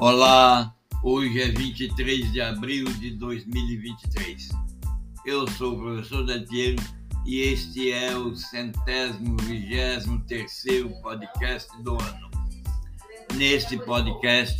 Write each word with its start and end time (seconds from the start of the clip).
Olá, 0.00 0.72
hoje 1.02 1.42
é 1.42 1.48
23 1.48 2.30
de 2.30 2.40
abril 2.40 2.84
de 3.00 3.10
2023. 3.16 4.48
Eu 5.26 5.44
sou 5.48 5.74
o 5.74 5.78
professor 5.80 6.24
Dantiero 6.24 6.80
e 7.26 7.40
este 7.40 7.90
é 7.90 8.16
o 8.16 8.32
centésimo 8.36 9.36
vigésimo 9.38 10.20
terceiro 10.20 10.88
podcast 11.02 11.68
do 11.82 12.00
ano. 12.00 12.30
Neste 13.34 13.76
podcast 13.76 14.56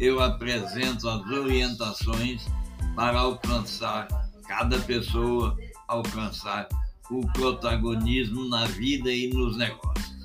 eu 0.00 0.20
apresento 0.20 1.08
as 1.08 1.24
orientações 1.24 2.44
para 2.96 3.20
alcançar 3.20 4.08
cada 4.48 4.76
pessoa 4.80 5.56
alcançar 5.86 6.66
o 7.08 7.20
protagonismo 7.32 8.48
na 8.48 8.66
vida 8.66 9.08
e 9.12 9.32
nos 9.32 9.56
negócios. 9.56 10.19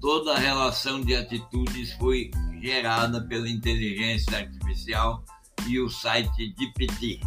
Toda 0.00 0.32
a 0.32 0.38
relação 0.38 1.02
de 1.02 1.14
atitudes 1.14 1.92
foi 1.92 2.30
gerada 2.62 3.20
pela 3.20 3.48
inteligência 3.48 4.38
artificial 4.38 5.22
e 5.68 5.78
o 5.78 5.90
site 5.90 6.54
DPT, 6.56 7.20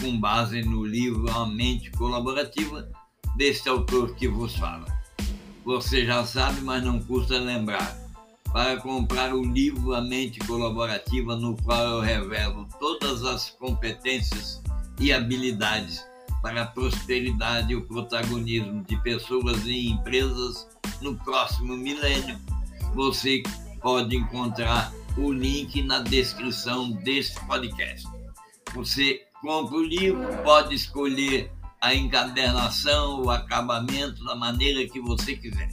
com 0.00 0.18
base 0.18 0.60
no 0.62 0.84
livro 0.84 1.30
A 1.30 1.46
Mente 1.46 1.92
Colaborativa 1.92 2.90
deste 3.36 3.68
autor 3.68 4.16
que 4.16 4.26
vos 4.26 4.56
fala. 4.56 4.86
Você 5.64 6.04
já 6.04 6.24
sabe, 6.24 6.62
mas 6.62 6.82
não 6.82 6.98
custa 6.98 7.38
lembrar. 7.38 7.96
Para 8.52 8.78
comprar 8.78 9.32
o 9.32 9.44
livro 9.44 9.94
A 9.94 10.00
Mente 10.00 10.40
Colaborativa, 10.40 11.36
no 11.36 11.56
qual 11.58 11.84
eu 11.84 12.00
revelo 12.00 12.66
todas 12.80 13.22
as 13.24 13.50
competências 13.50 14.60
e 14.98 15.12
habilidades 15.12 16.04
para 16.42 16.62
a 16.62 16.66
prosperidade 16.66 17.72
e 17.72 17.76
o 17.76 17.86
protagonismo 17.86 18.82
de 18.84 18.96
pessoas 19.02 19.64
e 19.64 19.90
empresas 19.90 20.66
no 21.00 21.16
próximo 21.16 21.76
milênio. 21.76 22.38
Você 22.94 23.42
pode 23.80 24.16
encontrar 24.16 24.92
o 25.16 25.32
link 25.32 25.82
na 25.82 26.00
descrição 26.00 26.90
deste 26.90 27.38
podcast. 27.46 28.06
Você 28.74 29.22
compra 29.40 29.76
o 29.76 29.82
livro, 29.82 30.26
pode 30.42 30.74
escolher 30.74 31.50
a 31.80 31.94
encadernação, 31.94 33.22
o 33.22 33.30
acabamento 33.30 34.24
da 34.24 34.34
maneira 34.34 34.88
que 34.88 35.00
você 35.00 35.36
quiser. 35.36 35.70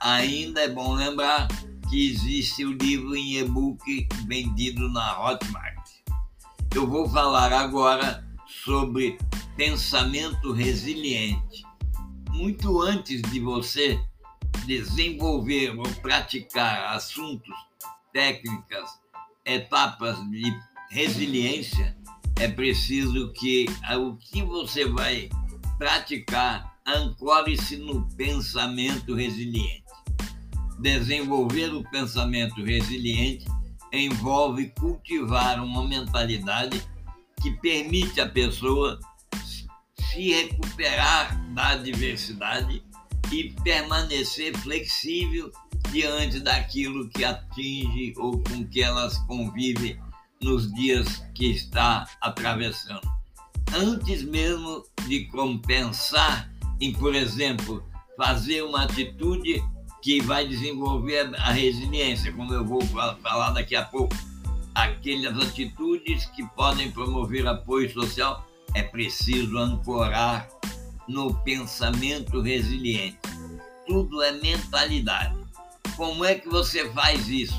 Ainda 0.00 0.62
é 0.62 0.68
bom 0.68 0.94
lembrar 0.94 1.48
que 1.88 2.10
existe 2.10 2.64
o 2.64 2.72
livro 2.72 3.16
em 3.16 3.38
e-book 3.38 4.06
vendido 4.26 4.88
na 4.90 5.20
Hotmart. 5.20 5.88
Eu 6.74 6.86
vou 6.86 7.08
falar 7.08 7.52
agora 7.52 8.24
sobre 8.64 9.18
pensamento 9.56 10.52
resiliente. 10.52 11.62
Muito 12.30 12.80
antes 12.82 13.22
de 13.22 13.40
você 13.40 13.98
desenvolver 14.68 15.70
ou 15.78 15.88
praticar 16.02 16.94
assuntos, 16.94 17.56
técnicas, 18.12 19.00
etapas 19.42 20.18
de 20.28 20.44
resiliência, 20.90 21.96
é 22.38 22.48
preciso 22.48 23.32
que 23.32 23.64
o 23.98 24.14
que 24.16 24.42
você 24.42 24.84
vai 24.84 25.30
praticar 25.78 26.76
ancore-se 26.86 27.78
no 27.78 28.06
pensamento 28.14 29.14
resiliente. 29.14 29.84
Desenvolver 30.78 31.72
o 31.72 31.82
pensamento 31.90 32.62
resiliente 32.62 33.46
envolve 33.90 34.70
cultivar 34.78 35.64
uma 35.64 35.88
mentalidade 35.88 36.82
que 37.40 37.52
permite 37.52 38.20
à 38.20 38.28
pessoa 38.28 39.00
se 39.42 40.30
recuperar 40.30 41.42
da 41.54 41.68
adversidade 41.68 42.82
e 43.30 43.54
permanecer 43.62 44.56
flexível 44.58 45.50
diante 45.90 46.40
daquilo 46.40 47.08
que 47.08 47.24
atinge 47.24 48.14
ou 48.16 48.42
com 48.42 48.66
que 48.66 48.82
elas 48.82 49.18
convivem 49.26 49.98
nos 50.40 50.72
dias 50.72 51.22
que 51.34 51.50
está 51.50 52.08
atravessando. 52.20 53.08
Antes 53.74 54.22
mesmo 54.22 54.84
de 55.06 55.24
compensar 55.26 56.50
em, 56.80 56.92
por 56.92 57.14
exemplo, 57.14 57.82
fazer 58.16 58.62
uma 58.62 58.84
atitude 58.84 59.62
que 60.02 60.20
vai 60.20 60.46
desenvolver 60.46 61.30
a 61.36 61.52
resiliência, 61.52 62.32
como 62.32 62.52
eu 62.54 62.64
vou 62.64 62.80
falar 62.82 63.50
daqui 63.50 63.74
a 63.74 63.84
pouco. 63.84 64.14
Aquelas 64.74 65.36
atitudes 65.48 66.26
que 66.26 66.46
podem 66.50 66.90
promover 66.90 67.46
apoio 67.46 67.92
social 67.92 68.46
é 68.74 68.82
preciso 68.82 69.58
ancorar 69.58 70.48
no 71.08 71.34
pensamento 71.42 72.40
resiliente. 72.40 73.18
Tudo 73.86 74.22
é 74.22 74.32
mentalidade. 74.32 75.36
Como 75.96 76.24
é 76.24 76.34
que 76.34 76.48
você 76.48 76.88
faz 76.92 77.28
isso? 77.28 77.58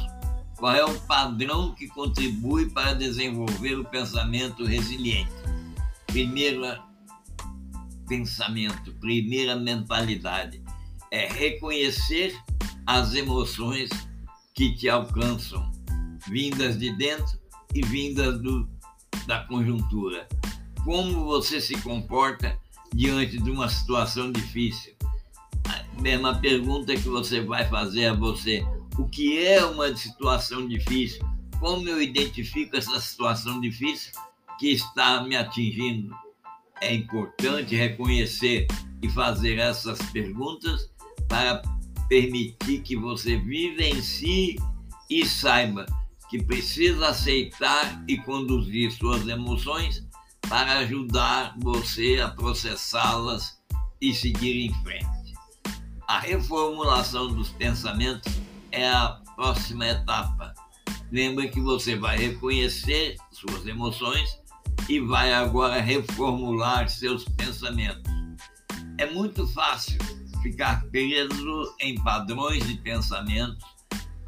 Qual 0.57 0.73
é 0.73 0.85
o 0.85 0.99
padrão 1.01 1.73
que 1.73 1.87
contribui 1.87 2.69
para 2.69 2.93
desenvolver 2.93 3.75
o 3.75 3.85
pensamento 3.85 4.65
resiliente? 4.65 5.31
Primeiro 6.05 6.61
pensamento, 8.07 8.93
primeira 8.99 9.55
mentalidade 9.55 10.61
é 11.11 11.27
reconhecer 11.27 12.37
as 12.85 13.13
emoções 13.13 13.89
que 14.53 14.75
te 14.75 14.89
alcançam, 14.89 15.71
vindas 16.27 16.77
de 16.77 16.95
dentro 16.97 17.39
e 17.73 17.81
vindas 17.81 18.41
do, 18.41 18.69
da 19.25 19.45
conjuntura. 19.45 20.27
Como 20.83 21.25
você 21.25 21.61
se 21.61 21.79
comporta 21.81 22.59
diante 22.93 23.37
de 23.37 23.51
uma 23.51 23.69
situação 23.69 24.31
difícil? 24.31 24.93
A 25.67 26.01
mesma 26.01 26.39
pergunta 26.39 26.95
que 26.95 27.07
você 27.07 27.41
vai 27.41 27.67
fazer 27.67 28.07
a 28.07 28.13
você: 28.13 28.63
o 28.97 29.05
que 29.07 29.45
é 29.45 29.63
uma 29.63 29.95
situação 29.95 30.67
difícil? 30.67 31.21
Como 31.59 31.87
eu 31.87 32.01
identifico 32.01 32.77
essa 32.77 32.99
situação 32.99 33.59
difícil 33.59 34.13
que 34.57 34.71
está 34.71 35.23
me 35.23 35.35
atingindo? 35.35 36.15
É 36.81 36.93
importante 36.93 37.75
reconhecer 37.75 38.67
e 39.01 39.09
fazer 39.09 39.59
essas 39.59 39.99
perguntas 40.11 40.89
para 41.27 41.61
permitir 42.07 42.81
que 42.81 42.95
você 42.95 43.37
vivencie 43.37 44.57
e 45.09 45.25
saiba 45.25 45.85
que 46.29 46.43
precisa 46.43 47.09
aceitar 47.09 48.03
e 48.07 48.17
conduzir 48.17 48.91
suas 48.91 49.27
emoções 49.27 50.07
para 50.49 50.79
ajudar 50.79 51.55
você 51.59 52.19
a 52.19 52.29
processá-las 52.29 53.61
e 54.01 54.13
seguir 54.13 54.65
em 54.65 54.73
frente. 54.83 55.33
A 56.07 56.19
reformulação 56.19 57.31
dos 57.31 57.49
pensamentos 57.49 58.33
é 58.71 58.89
a 58.89 59.21
próxima 59.35 59.87
etapa. 59.87 60.55
Lembre 61.11 61.49
que 61.49 61.61
você 61.61 61.95
vai 61.95 62.17
reconhecer 62.17 63.15
suas 63.31 63.65
emoções 63.67 64.39
e 64.89 64.99
vai 64.99 65.31
agora 65.31 65.79
reformular 65.79 66.89
seus 66.89 67.25
pensamentos. 67.25 68.11
É 68.97 69.05
muito 69.05 69.47
fácil 69.49 69.99
ficar 70.41 70.83
preso 70.85 71.75
em 71.79 71.93
padrões 72.01 72.67
de 72.67 72.75
pensamentos 72.75 73.63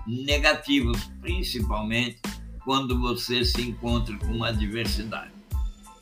negativos, 0.05 1.03
principalmente 1.19 2.21
quando 2.63 2.99
você 2.99 3.43
se 3.43 3.61
encontra 3.61 4.15
com 4.17 4.27
uma 4.27 4.49
adversidade. 4.49 5.40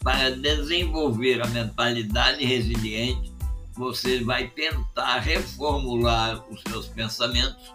Para 0.04 0.32
desenvolver 0.32 1.42
a 1.42 1.48
mentalidade 1.48 2.46
resiliente, 2.46 3.32
você 3.76 4.24
vai 4.24 4.48
tentar 4.50 5.20
reformular 5.20 6.44
os 6.50 6.62
seus 6.62 6.88
pensamentos 6.88 7.74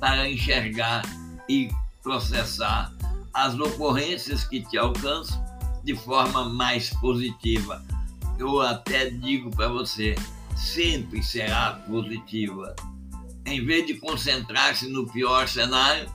para 0.00 0.28
enxergar 0.28 1.02
e 1.48 1.70
processar 2.02 2.92
as 3.32 3.58
ocorrências 3.58 4.44
que 4.44 4.60
te 4.60 4.78
alcançam 4.78 5.44
de 5.84 5.94
forma 5.94 6.48
mais 6.48 6.90
positiva. 6.90 7.84
Eu 8.38 8.60
até 8.60 9.10
digo 9.10 9.50
para 9.50 9.68
você, 9.68 10.14
sempre 10.56 11.22
será 11.22 11.72
positiva. 11.86 12.74
Em 13.44 13.64
vez 13.64 13.86
de 13.86 13.94
concentrar-se 13.94 14.88
no 14.88 15.06
pior 15.06 15.46
cenário, 15.46 16.10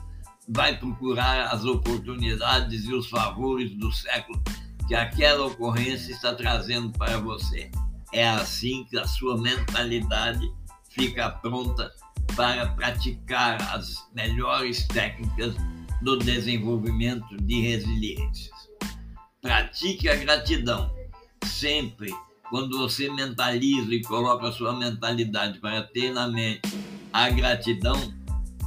vai 0.48 0.76
procurar 0.76 1.48
as 1.52 1.64
oportunidades 1.64 2.84
e 2.84 2.92
os 2.92 3.08
favores 3.08 3.74
do 3.76 3.90
século 3.92 4.40
que 4.86 4.94
aquela 4.94 5.46
ocorrência 5.46 6.12
está 6.12 6.34
trazendo 6.34 6.90
para 6.92 7.18
você. 7.18 7.70
É 8.12 8.28
assim 8.28 8.84
que 8.90 8.98
a 8.98 9.06
sua 9.06 9.40
mentalidade 9.40 10.50
fica 10.90 11.30
pronta 11.30 11.90
para 12.36 12.66
praticar 12.68 13.60
as 13.74 13.94
melhores 14.14 14.86
técnicas 14.88 15.54
do 16.02 16.18
desenvolvimento 16.18 17.36
de 17.38 17.60
resiliências. 17.60 18.50
Pratique 19.40 20.08
a 20.08 20.16
gratidão 20.16 20.90
sempre 21.46 22.12
quando 22.50 22.76
você 22.78 23.08
mentaliza 23.08 23.94
e 23.94 24.02
coloca 24.02 24.48
a 24.48 24.52
sua 24.52 24.76
mentalidade 24.78 25.58
para 25.58 25.82
ter 25.82 26.12
na 26.12 26.28
mente 26.28 26.68
a 27.12 27.30
gratidão, 27.30 28.12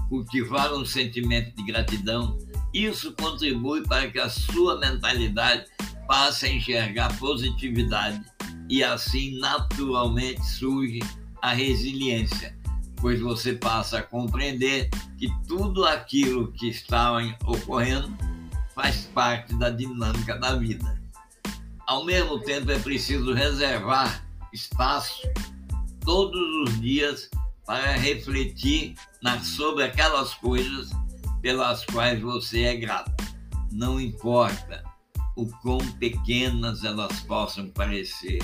cultivar 0.09 0.73
um 0.73 0.83
sentimento 0.83 1.55
de 1.55 1.63
gratidão, 1.63 2.37
isso 2.73 3.13
contribui 3.13 3.83
para 3.83 4.09
que 4.09 4.19
a 4.19 4.29
sua 4.29 4.79
mentalidade 4.79 5.65
passe 6.07 6.45
a 6.45 6.49
enxergar 6.49 7.17
positividade 7.17 8.21
e 8.69 8.83
assim 8.83 9.37
naturalmente 9.39 10.43
surge 10.45 10.99
a 11.41 11.53
resiliência, 11.53 12.57
pois 12.97 13.19
você 13.19 13.53
passa 13.53 13.99
a 13.99 14.03
compreender 14.03 14.89
que 15.17 15.29
tudo 15.47 15.85
aquilo 15.85 16.51
que 16.51 16.69
está 16.69 17.11
ocorrendo 17.45 18.15
faz 18.73 19.05
parte 19.13 19.55
da 19.55 19.69
dinâmica 19.69 20.37
da 20.37 20.55
vida. 20.55 20.99
Ao 21.87 22.03
mesmo 22.03 22.39
tempo, 22.39 22.71
é 22.71 22.79
preciso 22.79 23.31
reservar 23.33 24.25
espaço 24.51 25.21
todos 26.01 26.39
os 26.63 26.81
dias 26.81 27.29
para 27.65 27.93
refletir 27.93 28.95
na, 29.21 29.39
sobre 29.39 29.83
aquelas 29.83 30.33
coisas 30.33 30.89
pelas 31.41 31.85
quais 31.85 32.19
você 32.19 32.63
é 32.63 32.75
grato. 32.75 33.11
Não 33.71 33.99
importa 34.01 34.83
o 35.35 35.47
quão 35.61 35.79
pequenas 35.99 36.83
elas 36.83 37.19
possam 37.21 37.69
parecer. 37.69 38.39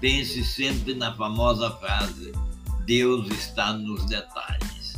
Pense 0.00 0.44
sempre 0.44 0.94
na 0.94 1.14
famosa 1.14 1.70
frase: 1.70 2.32
Deus 2.84 3.28
está 3.30 3.72
nos 3.72 4.04
detalhes. 4.06 4.94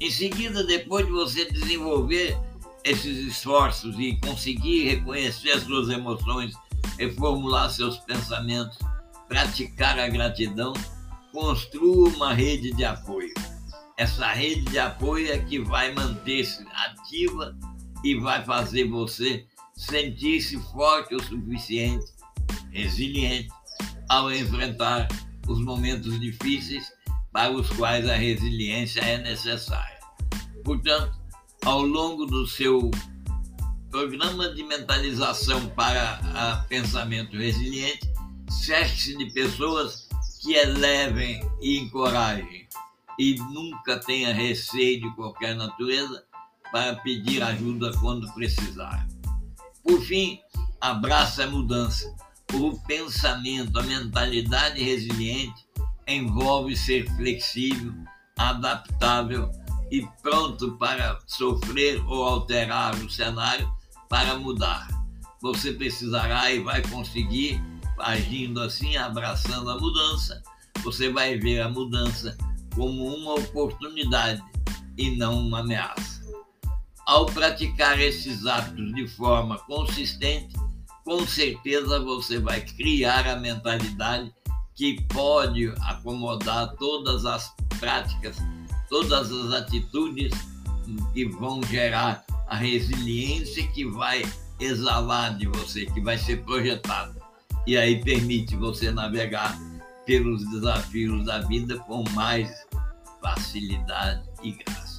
Em 0.00 0.10
seguida, 0.10 0.64
depois 0.64 1.06
de 1.06 1.12
você 1.12 1.50
desenvolver 1.50 2.36
esses 2.82 3.26
esforços 3.26 3.98
e 3.98 4.16
conseguir 4.16 4.84
reconhecer 4.84 5.52
as 5.52 5.62
suas 5.62 5.88
emoções, 5.88 6.54
reformular 6.98 7.70
seus 7.70 7.96
pensamentos, 7.98 8.78
praticar 9.26 9.98
a 9.98 10.08
gratidão, 10.08 10.74
construa 11.32 12.10
uma 12.10 12.34
rede 12.34 12.72
de 12.72 12.84
apoio. 12.84 13.32
Essa 13.96 14.26
rede 14.32 14.62
de 14.62 14.78
apoio 14.78 15.32
é 15.32 15.38
que 15.38 15.58
vai 15.60 15.94
manter-se 15.94 16.66
ativa 16.72 17.56
e 18.02 18.16
vai 18.16 18.44
fazer 18.44 18.88
você 18.88 19.46
sentir-se 19.76 20.58
forte 20.72 21.14
o 21.14 21.22
suficiente, 21.22 22.06
resiliente, 22.70 23.48
ao 24.08 24.32
enfrentar 24.32 25.08
os 25.48 25.60
momentos 25.60 26.18
difíceis 26.20 26.92
para 27.32 27.50
os 27.52 27.68
quais 27.70 28.08
a 28.08 28.14
resiliência 28.14 29.00
é 29.00 29.18
necessária. 29.18 29.98
Portanto, 30.64 31.18
ao 31.64 31.82
longo 31.82 32.26
do 32.26 32.46
seu 32.46 32.90
programa 33.90 34.48
de 34.54 34.62
mentalização 34.62 35.68
para 35.70 36.64
pensamento 36.68 37.36
resiliente, 37.36 38.10
cerque-se 38.48 39.16
de 39.16 39.30
pessoas 39.32 40.08
que 40.42 40.54
elevem 40.54 41.40
e 41.60 41.78
encorajem 41.78 42.68
e 43.18 43.36
nunca 43.36 43.98
tenha 43.98 44.32
receio 44.32 45.00
de 45.00 45.14
qualquer 45.14 45.54
natureza 45.54 46.24
para 46.72 46.96
pedir 46.96 47.42
ajuda 47.42 47.92
quando 47.98 48.32
precisar. 48.34 49.06
Por 49.84 50.00
fim, 50.00 50.40
abraça 50.80 51.44
a 51.44 51.46
mudança. 51.46 52.12
O 52.54 52.78
pensamento, 52.86 53.78
a 53.78 53.82
mentalidade 53.82 54.82
resiliente 54.82 55.66
envolve 56.06 56.76
ser 56.76 57.08
flexível, 57.16 57.92
adaptável 58.36 59.50
e 59.90 60.06
pronto 60.22 60.72
para 60.78 61.18
sofrer 61.26 62.02
ou 62.06 62.24
alterar 62.24 62.94
o 62.96 63.10
cenário 63.10 63.70
para 64.08 64.38
mudar. 64.38 64.88
Você 65.42 65.72
precisará 65.72 66.50
e 66.50 66.60
vai 66.60 66.82
conseguir, 66.88 67.62
agindo 67.98 68.60
assim, 68.60 68.96
abraçando 68.96 69.70
a 69.70 69.78
mudança, 69.78 70.42
você 70.82 71.10
vai 71.10 71.38
ver 71.38 71.60
a 71.60 71.68
mudança 71.68 72.36
como 72.74 73.14
uma 73.14 73.34
oportunidade 73.34 74.42
e 74.96 75.16
não 75.16 75.46
uma 75.46 75.60
ameaça. 75.60 76.13
Ao 77.06 77.26
praticar 77.26 78.00
esses 78.00 78.46
atos 78.46 78.94
de 78.94 79.06
forma 79.06 79.58
consistente, 79.58 80.54
com 81.04 81.26
certeza 81.26 82.00
você 82.00 82.38
vai 82.38 82.62
criar 82.62 83.26
a 83.26 83.36
mentalidade 83.36 84.32
que 84.74 85.02
pode 85.08 85.72
acomodar 85.82 86.74
todas 86.76 87.26
as 87.26 87.52
práticas, 87.78 88.36
todas 88.88 89.30
as 89.30 89.52
atitudes 89.52 90.32
que 91.12 91.26
vão 91.26 91.62
gerar 91.62 92.24
a 92.48 92.56
resiliência 92.56 93.66
que 93.68 93.84
vai 93.84 94.22
exalar 94.58 95.36
de 95.36 95.46
você, 95.46 95.86
que 95.86 96.00
vai 96.00 96.16
ser 96.16 96.42
projetada. 96.44 97.14
E 97.66 97.76
aí 97.76 98.02
permite 98.02 98.56
você 98.56 98.90
navegar 98.90 99.58
pelos 100.06 100.48
desafios 100.50 101.24
da 101.24 101.40
vida 101.40 101.78
com 101.80 102.04
mais 102.10 102.50
facilidade 103.22 104.22
e 104.42 104.52
graça. 104.52 104.93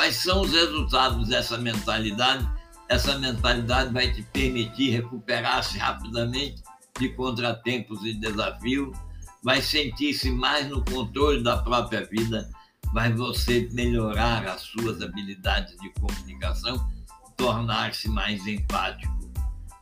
Quais 0.00 0.16
são 0.16 0.40
os 0.40 0.52
resultados 0.52 1.28
dessa 1.28 1.58
mentalidade? 1.58 2.48
Essa 2.88 3.18
mentalidade 3.18 3.92
vai 3.92 4.10
te 4.10 4.22
permitir 4.22 4.92
recuperar-se 4.92 5.76
rapidamente 5.76 6.62
de 6.98 7.10
contratempos 7.10 8.02
e 8.06 8.14
desafios, 8.14 8.96
vai 9.44 9.60
sentir-se 9.60 10.30
mais 10.30 10.66
no 10.70 10.82
controle 10.86 11.42
da 11.42 11.58
própria 11.58 12.06
vida, 12.06 12.50
vai 12.94 13.12
você 13.12 13.68
melhorar 13.72 14.46
as 14.46 14.62
suas 14.62 15.02
habilidades 15.02 15.78
de 15.78 15.90
comunicação, 15.90 16.90
tornar-se 17.36 18.08
mais 18.08 18.46
empático. 18.46 19.30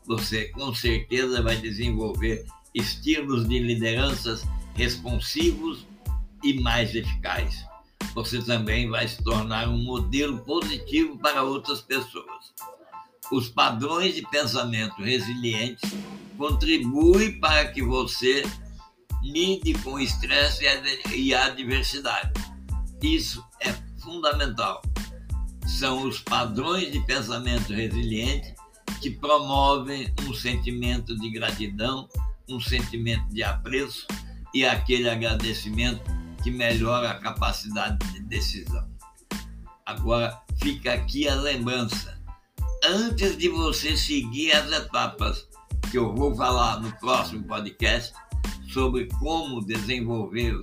Você 0.05 0.47
com 0.47 0.75
certeza 0.75 1.41
vai 1.43 1.59
desenvolver 1.59 2.45
estilos 2.75 3.49
de 3.49 3.61
lideranças 3.61 4.45
responsivos 4.75 5.87
e 6.43 6.61
mais 6.61 6.93
eficazes 6.93 7.68
você 8.19 8.43
também 8.43 8.91
vai 8.91 9.07
se 9.07 9.23
tornar 9.23 9.69
um 9.69 9.79
modelo 9.79 10.39
positivo 10.41 11.17
para 11.19 11.45
outras 11.45 11.81
pessoas. 11.81 12.53
Os 13.31 13.49
padrões 13.49 14.17
de 14.17 14.23
pensamento 14.23 15.01
resilientes 15.01 15.89
contribuem 16.37 17.39
para 17.39 17.69
que 17.69 17.81
você 17.81 18.43
lide 19.23 19.73
com 19.85 19.93
o 19.95 20.01
estresse 20.01 20.65
e 21.15 21.33
a 21.33 21.45
adversidade. 21.45 22.33
Isso 23.01 23.45
é 23.61 23.73
fundamental. 24.03 24.83
São 25.79 26.03
os 26.03 26.19
padrões 26.19 26.91
de 26.91 26.99
pensamento 27.07 27.73
resiliente 27.73 28.53
que 29.01 29.11
promovem 29.11 30.13
um 30.29 30.35
sentimento 30.35 31.17
de 31.17 31.31
gratidão, 31.31 32.09
um 32.49 32.59
sentimento 32.59 33.29
de 33.29 33.45
apreço 33.45 34.09
e 34.53 34.65
aquele 34.65 35.09
agradecimento 35.09 36.18
que 36.49 36.51
melhora 36.51 37.11
a 37.11 37.15
capacidade 37.19 37.99
de 38.13 38.21
decisão. 38.21 38.89
Agora 39.85 40.41
fica 40.57 40.95
aqui 40.95 41.29
a 41.29 41.35
lembrança. 41.35 42.19
Antes 42.85 43.37
de 43.37 43.51
você 43.51 43.95
seguir 43.97 44.53
as 44.53 44.73
etapas 44.73 45.47
que 45.91 45.99
eu 45.99 46.15
vou 46.15 46.35
falar 46.35 46.81
no 46.81 46.91
próximo 46.99 47.45
podcast 47.45 48.15
sobre 48.73 49.09
como 49.19 49.65
desenvolver 49.67 50.59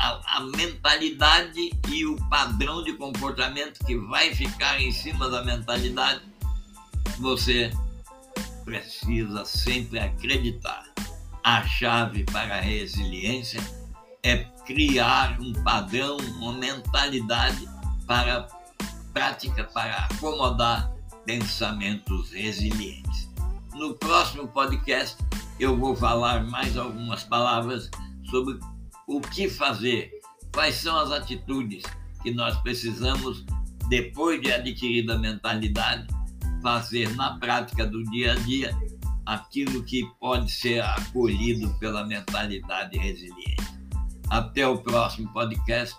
a, 0.00 0.38
a 0.38 0.40
mentalidade 0.40 1.70
e 1.88 2.04
o 2.04 2.16
padrão 2.28 2.82
de 2.82 2.92
comportamento 2.94 3.84
que 3.84 3.96
vai 3.96 4.34
ficar 4.34 4.80
em 4.80 4.90
cima 4.90 5.28
da 5.30 5.44
mentalidade, 5.44 6.22
você 7.20 7.70
precisa 8.64 9.44
sempre 9.44 10.00
acreditar. 10.00 10.84
A 11.44 11.64
chave 11.64 12.24
para 12.24 12.56
a 12.56 12.60
resiliência 12.60 13.60
é 14.24 14.55
criar 14.66 15.40
um 15.40 15.52
padrão, 15.62 16.16
uma 16.38 16.52
mentalidade 16.52 17.66
para 18.06 18.48
prática 19.12 19.64
para 19.64 20.08
acomodar 20.10 20.92
pensamentos 21.24 22.32
resilientes. 22.32 23.30
No 23.72 23.94
próximo 23.94 24.46
podcast 24.48 25.16
eu 25.58 25.76
vou 25.76 25.96
falar 25.96 26.44
mais 26.44 26.76
algumas 26.76 27.22
palavras 27.24 27.88
sobre 28.28 28.58
o 29.06 29.20
que 29.20 29.48
fazer, 29.48 30.10
quais 30.52 30.74
são 30.74 30.98
as 30.98 31.12
atitudes 31.12 31.82
que 32.22 32.32
nós 32.32 32.56
precisamos, 32.58 33.44
depois 33.88 34.40
de 34.42 34.52
adquirida 34.52 35.14
a 35.14 35.18
mentalidade, 35.18 36.06
fazer 36.60 37.14
na 37.14 37.38
prática 37.38 37.86
do 37.86 38.02
dia 38.04 38.32
a 38.32 38.34
dia 38.34 38.76
aquilo 39.24 39.82
que 39.84 40.04
pode 40.20 40.50
ser 40.50 40.82
acolhido 40.82 41.72
pela 41.78 42.04
mentalidade 42.04 42.98
resiliente. 42.98 43.75
Até 44.30 44.66
o 44.66 44.78
próximo 44.78 45.32
podcast. 45.32 45.96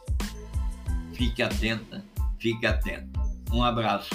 Fique 1.13 1.41
atenta, 1.41 2.03
fique 2.39 2.65
atento. 2.65 3.19
Um 3.51 3.63
abraço. 3.63 4.09